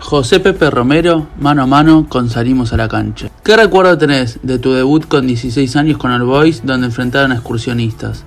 José 0.00 0.40
Pepe 0.40 0.70
Romero, 0.70 1.26
mano 1.38 1.62
a 1.62 1.66
mano 1.66 2.06
con 2.08 2.30
Salimos 2.30 2.72
a 2.72 2.76
la 2.76 2.88
cancha. 2.88 3.28
¿Qué 3.42 3.56
recuerdo 3.56 3.98
tenés 3.98 4.38
de 4.42 4.58
tu 4.58 4.72
debut 4.72 5.06
con 5.06 5.26
16 5.26 5.76
años 5.76 5.98
con 5.98 6.12
el 6.12 6.22
Boys 6.22 6.62
donde 6.64 6.86
enfrentaron 6.86 7.32
a 7.32 7.34
excursionistas? 7.34 8.24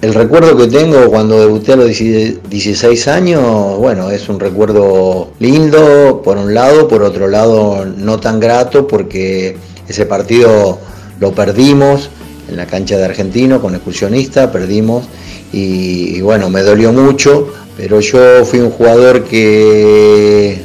El 0.00 0.14
recuerdo 0.14 0.56
que 0.56 0.66
tengo 0.66 1.10
cuando 1.10 1.38
debuté 1.38 1.74
a 1.74 1.76
los 1.76 1.86
16 1.86 3.08
años, 3.08 3.78
bueno, 3.78 4.10
es 4.10 4.28
un 4.28 4.40
recuerdo 4.40 5.30
lindo 5.38 6.22
por 6.24 6.38
un 6.38 6.54
lado, 6.54 6.88
por 6.88 7.02
otro 7.04 7.28
lado 7.28 7.84
no 7.84 8.18
tan 8.18 8.40
grato 8.40 8.88
porque 8.88 9.56
ese 9.86 10.04
partido 10.06 10.80
lo 11.20 11.32
perdimos 11.32 12.10
en 12.48 12.56
la 12.56 12.66
cancha 12.66 12.96
de 12.96 13.04
Argentino 13.04 13.60
con 13.60 13.74
excursionista, 13.74 14.50
perdimos 14.50 15.04
y, 15.52 16.20
bueno, 16.20 16.48
me 16.50 16.62
dolió 16.62 16.92
mucho 16.92 17.52
pero 17.76 18.00
yo 18.00 18.44
fui 18.44 18.60
un 18.60 18.70
jugador 18.70 19.24
que 19.24 20.58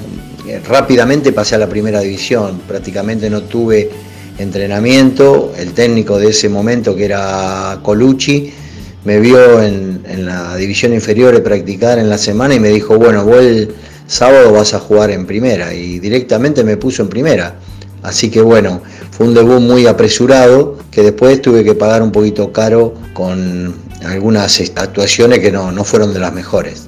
rápidamente 0.68 1.32
pasé 1.32 1.56
a 1.56 1.58
la 1.58 1.70
primera 1.70 2.02
división, 2.02 2.62
prácticamente 2.68 3.30
no 3.30 3.44
tuve 3.44 3.90
entrenamiento, 4.38 5.54
el 5.58 5.74
técnico 5.74 6.20
de 6.20 6.30
ese 6.30 6.50
momento 6.50 6.96
que 6.96 7.06
era 7.06 7.80
Colucci 7.82 8.52
me 9.06 9.20
vio 9.20 9.62
en, 9.64 10.26
la 10.26 10.56
división 10.58 10.94
inferior 10.94 11.42
practicar 11.42 11.98
en 12.00 12.10
la 12.10 12.18
semana 12.18 12.56
y 12.56 12.60
me 12.60 12.70
dijo, 12.70 12.98
bueno, 12.98 13.24
vos 13.24 13.40
el 13.40 13.74
sábado 14.06 14.52
vas 14.52 14.74
a 14.74 14.80
jugar 14.80 15.12
en 15.12 15.26
primera 15.26 15.74
y 15.74 16.00
directamente 16.00 16.64
me 16.64 16.76
puso 16.76 17.04
en 17.04 17.08
primera. 17.10 17.56
Así 18.08 18.32
que 18.32 18.42
bueno, 18.42 18.82
fue 19.12 19.28
un 19.28 19.34
debut 19.34 19.60
muy 19.60 19.86
apresurado 19.86 20.78
que 20.92 21.04
después 21.04 21.42
tuve 21.42 21.66
que 21.66 21.76
pagar 21.76 22.02
un 22.02 22.14
poquito 22.14 22.54
caro 22.54 22.94
con 23.14 23.76
algunas 24.06 24.62
actuaciones 24.78 25.40
que 25.40 25.52
no, 25.52 25.74
no 25.74 25.84
fueron 25.84 26.14
de 26.14 26.20
las 26.20 26.32
mejores. 26.32 26.88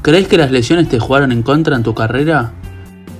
¿Crees 0.00 0.28
que 0.28 0.38
las 0.38 0.50
lesiones 0.50 0.88
te 0.88 0.98
jugaron 0.98 1.30
en 1.30 1.42
contra 1.42 1.76
en 1.76 1.82
tu 1.82 1.94
carrera? 1.94 2.54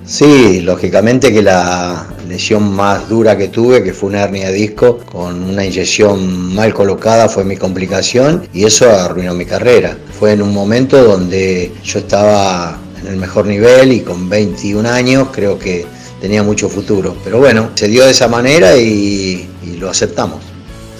Sí, 0.03 0.61
lógicamente 0.61 1.31
que 1.31 1.43
la 1.43 2.07
lesión 2.27 2.71
más 2.71 3.07
dura 3.07 3.37
que 3.37 3.49
tuve, 3.49 3.83
que 3.83 3.93
fue 3.93 4.09
una 4.09 4.23
hernia 4.23 4.47
de 4.47 4.53
disco 4.53 4.97
con 4.97 5.43
una 5.43 5.63
inyección 5.63 6.55
mal 6.55 6.73
colocada, 6.73 7.29
fue 7.29 7.43
mi 7.43 7.55
complicación 7.55 8.47
y 8.51 8.63
eso 8.63 8.89
arruinó 8.89 9.35
mi 9.35 9.45
carrera. 9.45 9.95
Fue 10.17 10.31
en 10.31 10.41
un 10.41 10.55
momento 10.55 11.03
donde 11.03 11.71
yo 11.83 11.99
estaba 11.99 12.79
en 12.99 13.07
el 13.07 13.17
mejor 13.17 13.45
nivel 13.45 13.91
y 13.91 13.99
con 13.99 14.27
21 14.27 14.89
años 14.89 15.27
creo 15.31 15.59
que 15.59 15.85
tenía 16.21 16.43
mucho 16.43 16.69
futuro. 16.69 17.15
Pero 17.23 17.39
bueno, 17.39 17.71
se 17.75 17.87
dio 17.87 18.05
de 18.05 18.11
esa 18.11 18.27
manera 18.27 18.77
y, 18.77 19.49
y 19.63 19.77
lo 19.77 19.89
aceptamos. 19.89 20.39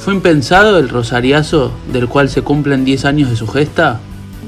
¿Fue 0.03 0.13
impensado 0.13 0.77
el 0.77 0.89
rosariazo 0.89 1.71
del 1.91 2.07
cual 2.07 2.29
se 2.29 2.41
cumplen 2.41 2.85
10 2.85 3.05
años 3.05 3.29
de 3.29 3.35
su 3.35 3.47
gesta? 3.47 3.99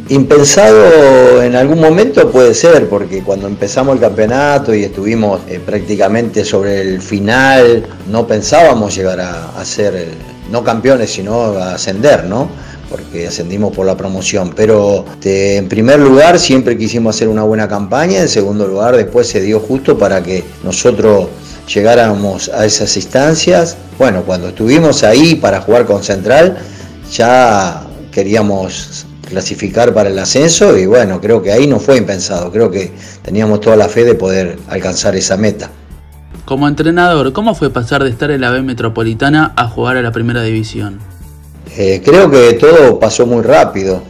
Impensado 0.09 1.43
en 1.43 1.55
algún 1.55 1.79
momento 1.79 2.31
puede 2.31 2.55
ser, 2.55 2.89
porque 2.89 3.21
cuando 3.21 3.45
empezamos 3.45 3.93
el 3.95 4.01
campeonato 4.01 4.73
y 4.73 4.83
estuvimos 4.83 5.41
eh, 5.47 5.59
prácticamente 5.63 6.43
sobre 6.43 6.81
el 6.81 6.99
final, 6.99 7.85
no 8.09 8.25
pensábamos 8.25 8.95
llegar 8.95 9.19
a, 9.19 9.63
ser, 9.63 9.95
eh, 9.95 10.07
no 10.49 10.63
campeones, 10.63 11.11
sino 11.11 11.41
a 11.57 11.75
ascender, 11.75 12.23
¿no? 12.23 12.49
Porque 12.89 13.27
ascendimos 13.27 13.75
por 13.75 13.85
la 13.85 13.95
promoción. 13.95 14.53
Pero 14.55 15.05
este, 15.13 15.57
en 15.57 15.69
primer 15.69 15.99
lugar 15.99 16.39
siempre 16.39 16.77
quisimos 16.77 17.15
hacer 17.15 17.27
una 17.27 17.43
buena 17.43 17.67
campaña, 17.67 18.19
en 18.19 18.29
segundo 18.29 18.67
lugar 18.67 18.95
después 18.95 19.27
se 19.27 19.41
dio 19.41 19.59
justo 19.59 19.97
para 19.97 20.23
que 20.23 20.43
nosotros 20.63 21.27
llegáramos 21.73 22.49
a 22.49 22.65
esas 22.65 22.95
instancias. 22.95 23.77
Bueno, 23.97 24.23
cuando 24.23 24.49
estuvimos 24.49 25.03
ahí 25.03 25.35
para 25.35 25.61
jugar 25.61 25.85
con 25.85 26.03
Central, 26.03 26.57
ya 27.11 27.85
queríamos 28.11 29.05
clasificar 29.29 29.93
para 29.93 30.09
el 30.09 30.17
ascenso 30.17 30.77
y 30.77 30.85
bueno, 30.85 31.21
creo 31.21 31.41
que 31.41 31.51
ahí 31.51 31.67
no 31.67 31.79
fue 31.79 31.97
impensado, 31.97 32.51
creo 32.51 32.71
que 32.71 32.91
teníamos 33.21 33.61
toda 33.61 33.75
la 33.75 33.87
fe 33.87 34.03
de 34.03 34.15
poder 34.15 34.57
alcanzar 34.67 35.15
esa 35.15 35.37
meta. 35.37 35.69
Como 36.45 36.67
entrenador, 36.67 37.31
¿cómo 37.31 37.53
fue 37.53 37.69
pasar 37.69 38.03
de 38.03 38.09
estar 38.09 38.31
en 38.31 38.41
la 38.41 38.49
B 38.49 38.63
Metropolitana 38.63 39.53
a 39.55 39.67
jugar 39.67 39.97
a 39.97 40.01
la 40.01 40.11
Primera 40.11 40.41
División? 40.41 40.99
Eh, 41.81 42.01
creo 42.03 42.29
que 42.29 42.55
todo 42.55 42.99
pasó 42.99 43.25
muy 43.25 43.41
rápido, 43.41 44.01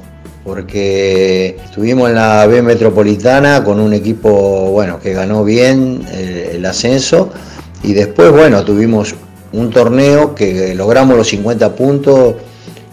porque 0.44 1.56
estuvimos 1.64 2.10
en 2.10 2.16
la 2.16 2.48
B 2.48 2.64
Metropolitana 2.64 3.64
con 3.64 3.80
un 3.80 3.94
equipo 3.94 4.72
bueno, 4.72 5.00
que 5.00 5.14
ganó 5.14 5.44
bien 5.44 6.04
el, 6.12 6.30
el 6.56 6.66
ascenso 6.66 7.30
y 7.84 7.94
después 7.94 8.32
bueno, 8.32 8.66
tuvimos 8.66 9.14
un 9.54 9.70
torneo 9.70 10.34
que 10.34 10.74
logramos 10.74 11.16
los 11.16 11.28
50 11.28 11.76
puntos 11.76 12.34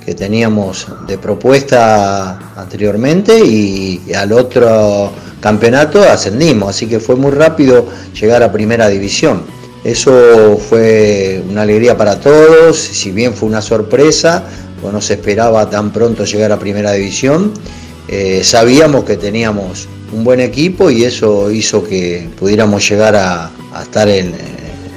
que 0.05 0.15
teníamos 0.15 0.87
de 1.07 1.17
propuesta 1.17 2.53
anteriormente 2.55 3.39
y 3.39 4.13
al 4.15 4.31
otro 4.33 5.11
campeonato 5.41 6.03
ascendimos, 6.03 6.69
así 6.69 6.87
que 6.87 7.01
fue 7.01 7.17
muy 7.17 7.31
rápido 7.31 7.87
llegar 8.13 8.43
a 8.43 8.53
primera 8.53 8.89
división. 8.91 9.57
Eso 9.87 10.59
fue 10.59 11.45
una 11.49 11.63
alegría 11.63 11.97
para 11.97 12.19
todos, 12.19 12.77
si 12.77 13.13
bien 13.13 13.35
fue 13.35 13.49
una 13.49 13.63
sorpresa, 13.63 14.43
no 14.83 15.01
se 15.01 15.15
esperaba 15.15 15.69
tan 15.69 15.93
pronto 15.93 16.25
llegar 16.25 16.53
a 16.53 16.59
primera 16.59 16.93
división, 16.93 17.53
eh, 18.09 18.43
sabíamos 18.45 19.05
que 19.05 19.17
teníamos 19.17 19.89
un 20.13 20.23
buen 20.23 20.41
equipo 20.41 20.91
y 20.91 21.05
eso 21.05 21.51
hizo 21.51 21.83
que 21.83 22.29
pudiéramos 22.39 22.89
llegar 22.89 23.17
a, 23.17 23.51
estar 23.83 24.09
en, 24.09 24.33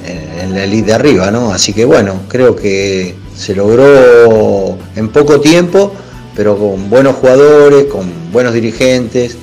en, 0.06 0.54
la 0.54 0.64
elite 0.64 0.86
de 0.86 0.92
arriba, 0.94 1.30
¿no? 1.30 1.52
Así 1.52 1.72
que 1.72 1.84
bueno, 1.84 2.22
creo 2.28 2.56
que 2.56 3.14
se 3.36 3.54
logró 3.54 4.78
en 4.96 5.08
poco 5.08 5.40
tiempo, 5.40 5.92
pero 6.34 6.56
con 6.56 6.88
buenos 6.88 7.16
jugadores, 7.16 7.86
con 7.86 8.10
buenos 8.32 8.54
dirigentes 8.54 9.36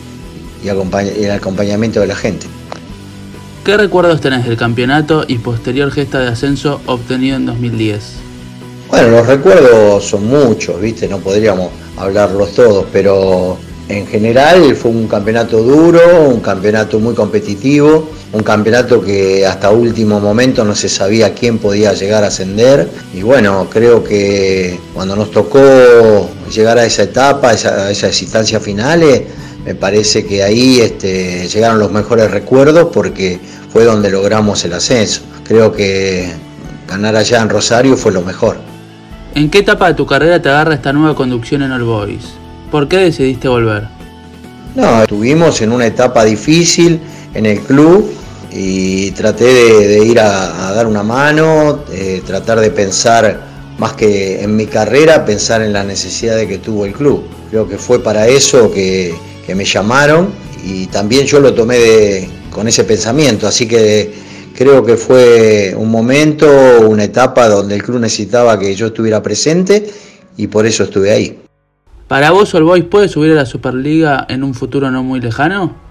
y, 0.63 0.69
el 0.69 1.31
acompañamiento 1.31 1.99
de 1.99 2.07
la 2.07 2.15
gente. 2.15 2.47
¿Qué 3.63 3.75
recuerdos 3.75 4.21
tenés 4.21 4.45
del 4.45 4.55
campeonato 4.55 5.25
y 5.27 5.39
posterior 5.39 5.91
gesta 5.91 6.19
de 6.19 6.29
ascenso 6.29 6.79
obtenido 6.85 7.35
en 7.35 7.45
2010? 7.45 8.26
Bueno, 8.89 9.09
los 9.09 9.27
recuerdos 9.27 10.05
son 10.05 10.27
muchos, 10.27 10.79
¿viste? 10.79 11.09
No 11.09 11.19
podríamos 11.19 11.71
hablarlos 11.97 12.53
todos, 12.53 12.85
pero 12.91 13.57
en 13.89 14.07
general 14.07 14.73
fue 14.75 14.91
un 14.91 15.09
campeonato 15.09 15.61
duro, 15.61 16.29
un 16.29 16.39
campeonato 16.39 16.97
muy 16.97 17.13
competitivo, 17.13 18.07
un 18.31 18.43
campeonato 18.43 19.01
que 19.01 19.45
hasta 19.45 19.71
último 19.71 20.21
momento 20.21 20.63
no 20.63 20.73
se 20.73 20.87
sabía 20.87 21.33
quién 21.33 21.57
podía 21.57 21.91
llegar 21.93 22.23
a 22.23 22.27
ascender 22.27 22.87
y 23.13 23.23
bueno, 23.23 23.67
creo 23.69 24.05
que 24.05 24.79
cuando 24.93 25.17
nos 25.17 25.31
tocó 25.31 26.29
llegar 26.53 26.77
a 26.77 26.85
esa 26.85 27.03
etapa, 27.03 27.49
a 27.49 27.91
esas 27.91 28.21
instancias 28.21 28.63
finales, 28.63 29.23
me 29.65 29.75
parece 29.75 30.25
que 30.25 30.43
ahí 30.43 30.79
este, 30.79 31.49
llegaron 31.49 31.77
los 31.77 31.91
mejores 31.91 32.31
recuerdos 32.31 32.87
porque 32.93 33.37
fue 33.73 33.83
donde 33.83 34.09
logramos 34.09 34.63
el 34.63 34.71
ascenso. 34.71 35.23
Creo 35.43 35.73
que 35.73 36.29
ganar 36.87 37.17
allá 37.17 37.41
en 37.41 37.49
Rosario 37.49 37.97
fue 37.97 38.13
lo 38.13 38.21
mejor. 38.21 38.66
¿En 39.35 39.49
qué 39.49 39.59
etapa 39.59 39.87
de 39.87 39.93
tu 39.93 40.05
carrera 40.05 40.41
te 40.41 40.49
agarra 40.49 40.73
esta 40.73 40.93
nueva 40.93 41.15
conducción 41.15 41.61
en 41.61 41.71
All 41.71 41.83
Boys? 41.83 42.33
¿Por 42.71 42.87
qué 42.87 42.97
decidiste 42.97 43.47
volver? 43.47 43.87
No, 44.75 45.03
estuvimos 45.03 45.61
en 45.61 45.71
una 45.71 45.85
etapa 45.85 46.25
difícil 46.25 46.99
en 47.33 47.45
el 47.45 47.59
club 47.61 48.11
y 48.51 49.11
traté 49.11 49.45
de, 49.45 50.05
ir 50.05 50.19
a, 50.19 50.71
dar 50.73 50.87
una 50.87 51.03
mano, 51.03 51.83
tratar 52.25 52.59
de 52.59 52.71
pensar 52.71 53.41
más 53.77 53.93
que 53.93 54.41
en 54.41 54.55
mi 54.55 54.65
carrera, 54.65 55.25
pensar 55.25 55.61
en 55.61 55.73
las 55.73 55.85
necesidades 55.85 56.47
que 56.47 56.57
tuvo 56.57 56.85
el 56.85 56.93
club. 56.93 57.23
Creo 57.49 57.67
que 57.67 57.77
fue 57.77 58.01
para 58.03 58.27
eso 58.27 58.71
que, 58.71 59.15
me 59.55 59.63
llamaron 59.63 60.27
y 60.65 60.87
también 60.87 61.25
yo 61.25 61.39
lo 61.39 61.53
tomé 61.53 62.27
con 62.51 62.67
ese 62.67 62.83
pensamiento, 62.83 63.47
así 63.47 63.65
que 63.65 64.13
creo 64.57 64.83
que 64.83 64.97
fue 64.97 65.75
un 65.77 65.91
momento, 65.91 66.47
una 66.87 67.03
etapa 67.03 67.47
donde 67.47 67.75
el 67.75 67.83
club 67.83 67.99
necesitaba 67.99 68.57
que 68.57 68.73
yo 68.73 68.87
estuviera 68.87 69.21
presente 69.21 69.87
y 70.35 70.47
por 70.47 70.65
eso 70.65 70.83
estuve 70.83 71.11
ahí. 71.11 71.39
¿Para 72.07 72.31
vos 72.31 72.55
All 72.55 72.63
Boys 72.63 72.85
puede 72.85 73.07
subir 73.07 73.33
a 73.33 73.35
la 73.35 73.45
Superliga 73.45 74.25
en 74.27 74.43
un 74.43 74.55
futuro 74.55 74.89
no 74.89 75.03
muy 75.03 75.21
lejano? 75.21 75.86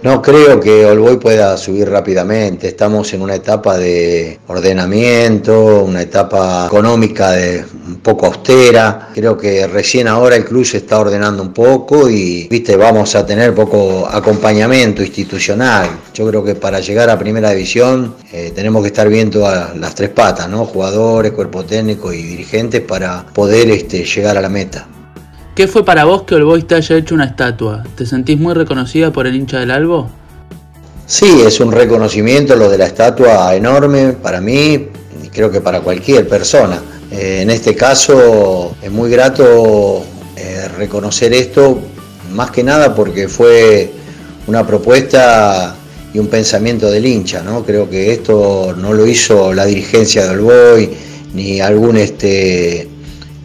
No 0.00 0.22
creo 0.22 0.60
que 0.60 0.86
Olboy 0.86 1.16
pueda 1.16 1.56
subir 1.56 1.90
rápidamente. 1.90 2.68
Estamos 2.68 3.12
en 3.14 3.20
una 3.20 3.34
etapa 3.34 3.76
de 3.76 4.38
ordenamiento, 4.46 5.82
una 5.84 6.02
etapa 6.02 6.66
económica 6.66 7.32
de 7.32 7.64
un 7.88 7.96
poco 7.96 8.26
austera. 8.26 9.08
Creo 9.12 9.36
que 9.36 9.66
recién 9.66 10.06
ahora 10.06 10.36
el 10.36 10.44
club 10.44 10.64
se 10.64 10.76
está 10.76 11.00
ordenando 11.00 11.42
un 11.42 11.52
poco 11.52 12.08
y 12.08 12.46
viste, 12.48 12.76
vamos 12.76 13.16
a 13.16 13.26
tener 13.26 13.52
poco 13.56 14.06
acompañamiento 14.08 15.02
institucional. 15.02 15.90
Yo 16.14 16.28
creo 16.28 16.44
que 16.44 16.54
para 16.54 16.78
llegar 16.78 17.10
a 17.10 17.18
primera 17.18 17.50
división 17.50 18.14
eh, 18.32 18.52
tenemos 18.54 18.82
que 18.82 18.88
estar 18.88 19.08
viendo 19.08 19.48
a 19.48 19.74
las 19.74 19.96
tres 19.96 20.10
patas, 20.10 20.48
¿no? 20.48 20.64
Jugadores, 20.64 21.32
cuerpo 21.32 21.64
técnico 21.64 22.12
y 22.12 22.22
dirigentes 22.22 22.82
para 22.82 23.26
poder 23.34 23.68
este, 23.70 24.04
llegar 24.04 24.38
a 24.38 24.42
la 24.42 24.48
meta. 24.48 24.86
¿Qué 25.58 25.66
fue 25.66 25.84
para 25.84 26.04
vos 26.04 26.22
que 26.22 26.36
Boys 26.36 26.68
te 26.68 26.76
haya 26.76 26.96
hecho 26.96 27.16
una 27.16 27.24
estatua? 27.24 27.82
¿Te 27.96 28.06
sentís 28.06 28.38
muy 28.38 28.54
reconocida 28.54 29.10
por 29.10 29.26
el 29.26 29.34
hincha 29.34 29.58
del 29.58 29.72
Albo? 29.72 30.08
Sí, 31.04 31.42
es 31.44 31.58
un 31.58 31.72
reconocimiento 31.72 32.54
lo 32.54 32.70
de 32.70 32.78
la 32.78 32.86
estatua 32.86 33.56
enorme 33.56 34.12
para 34.12 34.40
mí 34.40 34.86
y 35.20 35.28
creo 35.32 35.50
que 35.50 35.60
para 35.60 35.80
cualquier 35.80 36.28
persona. 36.28 36.80
Eh, 37.10 37.40
en 37.42 37.50
este 37.50 37.74
caso 37.74 38.76
es 38.80 38.92
muy 38.92 39.10
grato 39.10 40.04
eh, 40.36 40.68
reconocer 40.76 41.32
esto, 41.32 41.80
más 42.30 42.52
que 42.52 42.62
nada 42.62 42.94
porque 42.94 43.26
fue 43.26 43.90
una 44.46 44.64
propuesta 44.64 45.74
y 46.14 46.20
un 46.20 46.28
pensamiento 46.28 46.88
del 46.88 47.04
hincha, 47.04 47.42
¿no? 47.42 47.64
Creo 47.64 47.90
que 47.90 48.12
esto 48.12 48.76
no 48.78 48.92
lo 48.92 49.08
hizo 49.08 49.52
la 49.52 49.66
dirigencia 49.66 50.24
del 50.24 50.38
Boy 50.38 50.88
ni 51.34 51.60
algún 51.60 51.96
este 51.96 52.88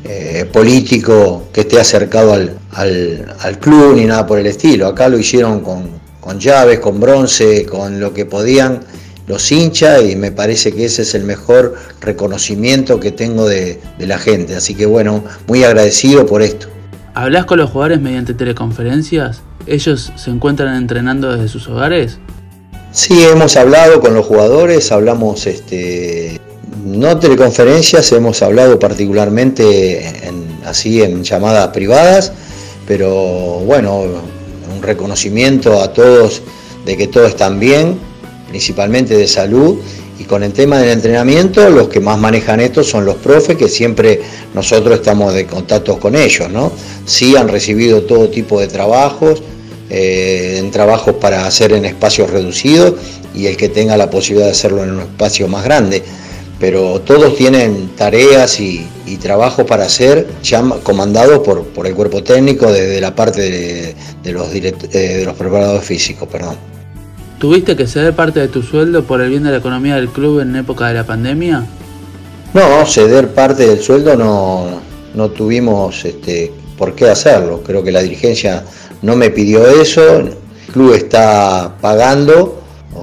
eh, 0.03 0.45
político 0.51 1.45
que 1.53 1.61
esté 1.61 1.79
acercado 1.79 2.33
al, 2.33 2.57
al, 2.73 3.59
club 3.59 3.95
ni 3.95 4.05
nada 4.05 4.25
por 4.25 4.39
el 4.39 4.47
estilo. 4.47 4.87
Acá 4.87 5.07
lo 5.07 5.17
hicieron 5.17 5.61
con, 5.61 5.89
con 6.19 6.39
llaves, 6.39 6.79
con 6.79 6.99
bronce, 6.99 7.65
con 7.65 7.99
lo 7.99 8.13
que 8.13 8.25
podían 8.25 8.81
los 9.27 9.51
hinchas 9.51 10.03
y 10.03 10.15
me 10.15 10.31
parece 10.31 10.73
que 10.73 10.85
ese 10.85 11.03
es 11.03 11.15
el 11.15 11.23
mejor 11.23 11.75
reconocimiento 12.01 12.99
que 12.99 13.11
tengo 13.11 13.47
de, 13.47 13.79
de 13.97 14.07
la 14.07 14.17
gente. 14.17 14.55
Así 14.55 14.75
que 14.75 14.85
bueno, 14.85 15.23
muy 15.47 15.63
agradecido 15.63 16.25
por 16.25 16.41
esto. 16.41 16.67
¿Hablas 17.13 17.45
con 17.45 17.59
los 17.59 17.69
jugadores 17.69 18.01
mediante 18.01 18.33
teleconferencias? 18.33 19.41
¿Ellos 19.65 20.11
se 20.15 20.31
encuentran 20.31 20.75
entrenando 20.75 21.31
desde 21.31 21.47
sus 21.47 21.67
hogares? 21.67 22.17
Sí, 22.91 23.23
hemos 23.23 23.55
hablado 23.55 24.01
con 24.01 24.13
los 24.13 24.25
jugadores, 24.25 24.91
hablamos 24.91 25.47
este, 25.47 26.39
no 26.85 27.17
teleconferencias, 27.19 28.11
hemos 28.11 28.41
hablado 28.41 28.79
particularmente 28.79 30.21
así 30.65 31.01
en 31.01 31.23
llamadas 31.23 31.69
privadas, 31.69 32.31
pero 32.87 33.59
bueno, 33.65 34.03
un 34.73 34.81
reconocimiento 34.81 35.81
a 35.81 35.93
todos 35.93 36.41
de 36.85 36.97
que 36.97 37.07
todos 37.07 37.29
están 37.29 37.59
bien, 37.59 37.97
principalmente 38.49 39.15
de 39.15 39.27
salud, 39.27 39.79
y 40.19 40.25
con 40.25 40.43
el 40.43 40.53
tema 40.53 40.77
del 40.77 40.89
entrenamiento, 40.89 41.69
los 41.69 41.89
que 41.89 41.99
más 41.99 42.19
manejan 42.19 42.59
esto 42.59 42.83
son 42.83 43.05
los 43.05 43.15
profes, 43.15 43.57
que 43.57 43.67
siempre 43.67 44.21
nosotros 44.53 44.99
estamos 44.99 45.33
de 45.33 45.45
contacto 45.45 45.99
con 45.99 46.15
ellos, 46.15 46.49
¿no? 46.49 46.71
Sí 47.05 47.35
han 47.35 47.47
recibido 47.47 48.03
todo 48.03 48.29
tipo 48.29 48.59
de 48.59 48.67
trabajos, 48.67 49.41
eh, 49.89 50.57
en 50.59 50.71
trabajos 50.71 51.15
para 51.15 51.45
hacer 51.45 51.73
en 51.73 51.85
espacios 51.85 52.29
reducidos 52.29 52.93
y 53.35 53.47
el 53.47 53.57
que 53.57 53.69
tenga 53.69 53.97
la 53.97 54.09
posibilidad 54.09 54.45
de 54.45 54.51
hacerlo 54.51 54.83
en 54.83 54.91
un 54.91 55.01
espacio 55.01 55.47
más 55.47 55.63
grande 55.63 56.03
pero 56.63 57.01
todos 57.01 57.35
tienen 57.35 57.89
tareas 57.97 58.57
y, 58.61 58.87
trabajos 59.21 59.65
para 59.65 59.83
hacer, 59.83 60.25
ya 60.41 60.63
comandados 60.81 61.39
por, 61.39 61.65
por, 61.65 61.85
el 61.87 61.93
cuerpo 61.93 62.23
técnico 62.23 62.71
desde 62.71 63.01
la 63.01 63.13
parte 63.13 63.95
de, 64.23 64.31
los, 64.31 64.47
eh, 64.53 64.71
de 64.91 65.25
los 65.25 65.35
preparadores 65.35 65.83
físicos. 65.83 66.27
Perdón. 66.29 66.55
¿Tuviste 67.37 67.75
que 67.75 67.85
ceder 67.85 68.13
parte 68.13 68.39
de 68.39 68.47
tu 68.47 68.61
sueldo 68.61 69.03
por 69.03 69.19
el 69.19 69.29
bien 69.29 69.43
de 69.43 69.51
la 69.51 69.57
economía 69.57 69.95
del 69.95 70.07
club 70.07 70.39
en 70.39 70.55
época 70.55 70.87
de 70.87 70.93
la 70.93 71.05
pandemia? 71.05 71.65
No, 72.53 72.85
ceder 72.85 73.33
parte 73.33 73.67
del 73.67 73.81
sueldo 73.81 74.15
no, 74.15 74.79
no 75.13 75.29
tuvimos 75.31 76.05
este, 76.05 76.49
por 76.77 76.95
qué 76.95 77.09
hacerlo. 77.09 77.61
Creo 77.61 77.83
que 77.83 77.91
la 77.91 78.01
dirigencia 78.01 78.63
no 79.01 79.17
me 79.17 79.31
pidió 79.31 79.67
eso. 79.67 80.19
El 80.19 80.37
club 80.71 80.93
está 80.93 81.75
pagando 81.81 82.61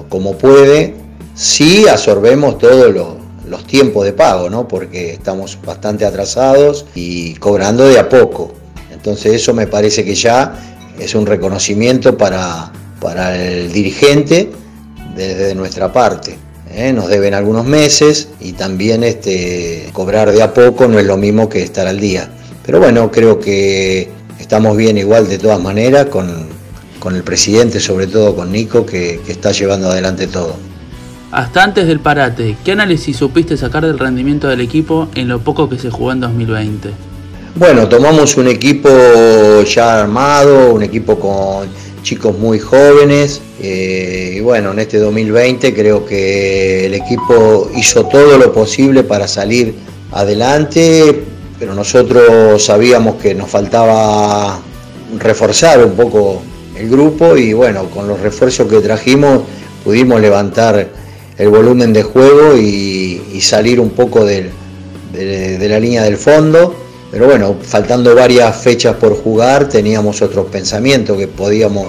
como 0.09 0.35
puede. 0.35 0.95
Sí 1.35 1.87
absorbemos 1.87 2.57
todo 2.57 2.91
lo, 2.91 3.20
los 3.51 3.67
tiempos 3.67 4.05
de 4.05 4.13
pago, 4.13 4.49
¿no? 4.49 4.65
porque 4.65 5.11
estamos 5.11 5.59
bastante 5.63 6.05
atrasados 6.05 6.85
y 6.95 7.35
cobrando 7.35 7.85
de 7.85 7.99
a 7.99 8.07
poco. 8.07 8.53
Entonces 8.91 9.33
eso 9.33 9.53
me 9.53 9.67
parece 9.67 10.05
que 10.05 10.15
ya 10.15 10.55
es 10.97 11.13
un 11.15 11.25
reconocimiento 11.25 12.17
para, 12.17 12.71
para 13.01 13.35
el 13.35 13.73
dirigente 13.73 14.49
desde 15.17 15.53
nuestra 15.53 15.91
parte. 15.91 16.37
¿eh? 16.73 16.93
Nos 16.93 17.09
deben 17.09 17.33
algunos 17.33 17.65
meses 17.65 18.29
y 18.39 18.53
también 18.53 19.03
este, 19.03 19.89
cobrar 19.91 20.31
de 20.31 20.41
a 20.41 20.53
poco 20.53 20.87
no 20.87 20.97
es 20.97 21.05
lo 21.05 21.17
mismo 21.17 21.49
que 21.49 21.61
estar 21.61 21.85
al 21.87 21.99
día. 21.99 22.31
Pero 22.65 22.79
bueno, 22.79 23.11
creo 23.11 23.37
que 23.37 24.09
estamos 24.39 24.77
bien 24.77 24.97
igual 24.97 25.27
de 25.27 25.39
todas 25.39 25.59
maneras 25.59 26.05
con, 26.05 26.49
el 27.13 27.23
presidente, 27.23 27.81
sobre 27.81 28.07
todo 28.07 28.33
con 28.33 28.49
Nico, 28.49 28.85
que 28.85 29.19
está 29.27 29.51
llevando 29.51 29.89
adelante 29.89 30.27
todo. 30.27 30.70
Hasta 31.31 31.63
antes 31.63 31.87
del 31.87 32.01
parate, 32.01 32.57
¿qué 32.65 32.73
análisis 32.73 33.15
supiste 33.15 33.55
sacar 33.55 33.85
del 33.85 33.97
rendimiento 33.97 34.49
del 34.49 34.59
equipo 34.59 35.07
en 35.15 35.29
lo 35.29 35.39
poco 35.39 35.69
que 35.69 35.79
se 35.79 35.89
jugó 35.89 36.11
en 36.11 36.19
2020? 36.19 36.89
Bueno, 37.55 37.87
tomamos 37.87 38.35
un 38.35 38.49
equipo 38.49 38.89
ya 39.63 40.01
armado, 40.01 40.73
un 40.73 40.83
equipo 40.83 41.17
con 41.17 41.69
chicos 42.03 42.37
muy 42.37 42.59
jóvenes 42.59 43.41
eh, 43.61 44.33
y 44.35 44.39
bueno, 44.41 44.73
en 44.73 44.79
este 44.79 44.97
2020 44.97 45.73
creo 45.73 46.05
que 46.05 46.87
el 46.87 46.95
equipo 46.95 47.71
hizo 47.77 48.05
todo 48.07 48.37
lo 48.37 48.51
posible 48.51 49.03
para 49.03 49.25
salir 49.25 49.73
adelante, 50.11 51.23
pero 51.57 51.73
nosotros 51.73 52.61
sabíamos 52.61 53.15
que 53.15 53.33
nos 53.33 53.49
faltaba 53.49 54.59
reforzar 55.17 55.85
un 55.85 55.93
poco 55.93 56.41
el 56.75 56.89
grupo 56.89 57.37
y 57.37 57.53
bueno, 57.53 57.85
con 57.85 58.05
los 58.05 58.19
refuerzos 58.19 58.67
que 58.67 58.81
trajimos 58.81 59.43
pudimos 59.85 60.19
levantar 60.19 61.00
el 61.37 61.49
volumen 61.49 61.93
de 61.93 62.03
juego 62.03 62.57
y, 62.57 63.19
salir 63.41 63.79
un 63.79 63.89
poco 63.89 64.23
de, 64.23 64.51
la 65.13 65.79
línea 65.79 66.03
del 66.03 66.17
fondo. 66.17 66.75
Pero 67.11 67.25
bueno, 67.25 67.57
faltando 67.61 68.15
varias 68.15 68.55
fechas 68.55 68.95
por 68.95 69.15
jugar, 69.15 69.67
teníamos 69.67 70.21
otros 70.21 70.45
pensamientos 70.47 71.17
que 71.17 71.27
podíamos 71.27 71.87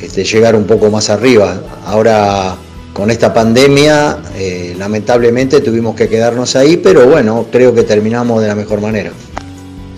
este, 0.00 0.24
llegar 0.24 0.54
un 0.54 0.64
poco 0.64 0.90
más 0.90 1.10
arriba. 1.10 1.60
Ahora 1.86 2.56
con 2.92 3.10
esta 3.10 3.34
pandemia, 3.34 4.18
eh, 4.36 4.76
lamentablemente 4.78 5.60
tuvimos 5.60 5.96
que 5.96 6.08
quedarnos 6.08 6.54
ahí, 6.54 6.76
pero 6.76 7.08
bueno, 7.08 7.46
creo 7.50 7.74
que 7.74 7.82
terminamos 7.82 8.40
de 8.40 8.48
la 8.48 8.54
mejor 8.54 8.80
manera. 8.80 9.10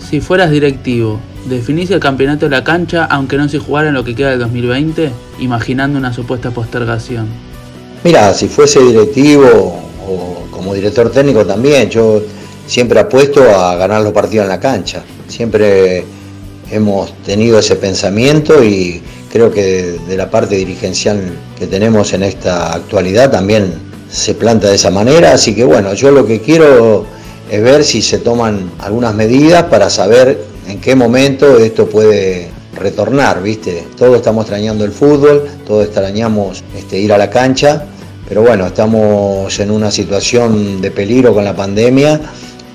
Si 0.09 0.19
fueras 0.19 0.49
directivo, 0.49 1.19
¿definís 1.47 1.91
el 1.91 1.99
campeonato 1.99 2.45
de 2.47 2.51
la 2.51 2.63
cancha 2.63 3.05
aunque 3.05 3.37
no 3.37 3.47
se 3.49 3.59
jugara 3.59 3.89
en 3.89 3.93
lo 3.93 4.03
que 4.03 4.15
queda 4.15 4.31
del 4.31 4.39
2020, 4.39 5.11
imaginando 5.39 5.99
una 5.99 6.11
supuesta 6.11 6.49
postergación? 6.49 7.27
Mira, 8.03 8.33
si 8.33 8.47
fuese 8.47 8.79
directivo 8.79 9.47
o 10.07 10.47
como 10.51 10.73
director 10.73 11.11
técnico 11.11 11.45
también, 11.45 11.89
yo 11.89 12.21
siempre 12.65 12.99
apuesto 12.99 13.43
a 13.43 13.75
ganar 13.75 14.01
los 14.01 14.13
partidos 14.13 14.43
en 14.43 14.49
la 14.49 14.59
cancha. 14.59 15.03
Siempre 15.27 16.03
hemos 16.71 17.13
tenido 17.23 17.59
ese 17.59 17.75
pensamiento 17.75 18.63
y 18.63 19.01
creo 19.31 19.51
que 19.51 19.97
de 20.07 20.17
la 20.17 20.29
parte 20.29 20.55
dirigencial 20.55 21.37
que 21.57 21.67
tenemos 21.67 22.13
en 22.13 22.23
esta 22.23 22.73
actualidad 22.73 23.31
también 23.31 23.73
se 24.11 24.33
planta 24.35 24.69
de 24.69 24.75
esa 24.75 24.91
manera. 24.91 25.33
Así 25.33 25.55
que 25.55 25.63
bueno, 25.63 25.93
yo 25.93 26.11
lo 26.11 26.25
que 26.25 26.41
quiero 26.41 27.05
es 27.49 27.61
ver 27.61 27.83
si 27.83 28.01
se 28.01 28.19
toman 28.19 28.71
algunas 28.79 29.15
medidas 29.15 29.63
para 29.65 29.89
saber 29.89 30.43
en 30.67 30.79
qué 30.81 30.95
momento 30.95 31.57
esto 31.57 31.87
puede 31.87 32.46
retornar, 32.77 33.41
¿viste? 33.41 33.87
Todos 33.97 34.17
estamos 34.17 34.45
extrañando 34.45 34.85
el 34.85 34.91
fútbol, 34.91 35.47
todos 35.65 35.85
extrañamos 35.85 36.63
este, 36.75 36.99
ir 36.99 37.11
a 37.13 37.17
la 37.17 37.29
cancha, 37.29 37.85
pero 38.27 38.41
bueno, 38.41 38.67
estamos 38.67 39.59
en 39.59 39.71
una 39.71 39.91
situación 39.91 40.81
de 40.81 40.91
peligro 40.91 41.33
con 41.33 41.45
la 41.45 41.55
pandemia 41.55 42.19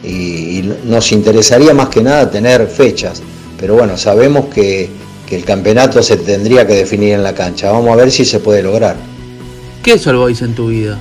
y, 0.02 0.62
nos 0.84 1.12
interesaría 1.12 1.74
más 1.74 1.88
que 1.88 2.02
nada 2.02 2.30
tener 2.30 2.66
fechas, 2.66 3.22
pero 3.58 3.74
bueno, 3.74 3.96
sabemos 3.96 4.46
que, 4.46 5.02
el 5.32 5.46
campeonato 5.46 6.02
se 6.02 6.18
tendría 6.18 6.66
que 6.66 6.74
definir 6.74 7.14
en 7.14 7.22
la 7.22 7.34
cancha, 7.34 7.72
vamos 7.72 7.90
a 7.90 7.96
ver 7.96 8.10
si 8.10 8.26
se 8.26 8.38
puede 8.38 8.62
lograr. 8.62 8.96
¿Qué 9.82 9.94
es 9.94 10.06
All 10.06 10.18
Boys 10.18 10.42
en 10.42 10.54
tu 10.54 10.68
vida? 10.68 10.98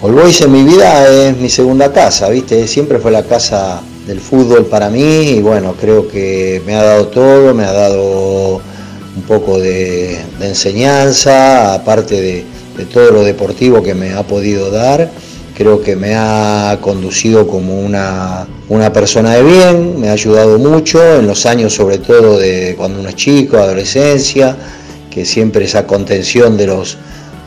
All 0.00 0.12
Boys 0.12 0.40
en 0.40 0.50
mi 0.50 0.62
vida 0.62 1.06
es 1.06 1.36
mi 1.36 1.50
segunda 1.50 1.92
casa, 1.92 2.30
¿viste? 2.30 2.66
Siempre 2.66 2.98
fue 2.98 3.10
la 3.10 3.22
casa 3.22 3.82
del 4.06 4.20
fútbol 4.20 4.66
para 4.66 4.90
mí 4.90 5.30
y 5.30 5.40
bueno, 5.40 5.74
creo 5.80 6.08
que 6.08 6.62
me 6.66 6.74
ha 6.74 6.82
dado 6.82 7.08
todo, 7.08 7.54
me 7.54 7.64
ha 7.64 7.72
dado 7.72 8.60
un 9.16 9.22
poco 9.26 9.58
de, 9.58 10.18
enseñanza, 10.40 11.74
aparte 11.74 12.20
de, 12.20 12.44
todo 12.92 13.12
lo 13.12 13.22
deportivo 13.22 13.82
que 13.82 13.94
me 13.94 14.14
ha 14.14 14.24
podido 14.24 14.70
dar, 14.70 15.08
creo 15.56 15.80
que 15.80 15.94
me 15.94 16.14
ha 16.16 16.78
conducido 16.80 17.46
como 17.46 17.80
una, 17.80 18.48
una 18.68 18.92
persona 18.92 19.34
de 19.34 19.42
bien, 19.44 20.00
me 20.00 20.08
ha 20.08 20.12
ayudado 20.12 20.58
mucho 20.58 21.00
en 21.18 21.26
los 21.28 21.46
años 21.46 21.72
sobre 21.72 21.98
todo 21.98 22.38
de 22.38 22.74
cuando 22.76 22.98
uno 22.98 23.08
es 23.08 23.14
chico, 23.14 23.58
adolescencia, 23.58 24.56
que 25.08 25.24
siempre 25.24 25.66
esa 25.66 25.86
contención 25.86 26.56
de 26.56 26.66
los 26.66 26.98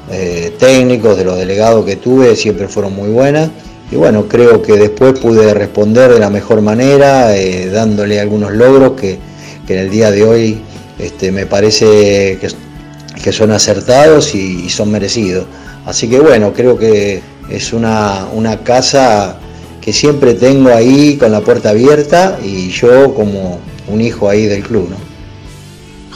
eh, 0.09 0.53
técnicos, 0.57 1.17
de 1.17 1.25
los 1.25 1.37
delegados 1.37 1.85
que 1.85 1.97
tuve, 1.97 2.37
siempre 2.37 2.69
fueron 2.69 2.95
muy 2.95 3.09
buenas 3.09 3.49
y 3.91 3.95
bueno, 3.95 4.27
creo 4.27 4.61
que 4.61 4.73
después 4.73 5.17
pude 5.19 5.53
responder 5.53 6.11
de 6.13 6.19
la 6.19 6.29
mejor 6.29 6.61
manera, 6.61 7.35
eh, 7.37 7.69
dándole 7.69 8.19
algunos 8.19 8.51
logros 8.51 8.99
que, 8.99 9.19
en 9.67 9.79
el 9.79 9.89
día 9.89 10.11
de 10.11 10.23
hoy 10.23 10.61
este, 10.97 11.31
me 11.31 11.45
parece 11.45 12.39
que, 12.39 13.31
son 13.31 13.51
acertados 13.51 14.33
y, 14.35 14.69
son 14.69 14.91
merecidos. 14.91 15.45
Así 15.85 16.09
que 16.09 16.19
bueno, 16.19 16.53
creo 16.53 16.77
que 16.77 17.21
es 17.49 17.73
una, 17.73 18.27
una 18.33 18.63
casa 18.63 19.37
que 19.81 19.91
siempre 19.91 20.33
tengo 20.33 20.69
ahí 20.69 21.17
con 21.17 21.31
la 21.31 21.41
puerta 21.41 21.71
abierta 21.71 22.39
y 22.43 22.69
yo 22.69 23.13
como 23.13 23.59
un 23.87 24.01
hijo 24.01 24.29
ahí 24.29 24.45
del 24.45 24.63
club. 24.63 24.89
¿no? 24.89 24.97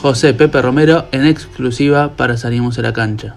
José 0.02 0.34
Pepe 0.34 0.62
Romero 0.62 1.06
en 1.12 1.26
exclusiva 1.26 2.16
para 2.16 2.38
Salimos 2.38 2.80
a 2.80 2.82
la 2.82 2.94
Cancha. 2.94 3.36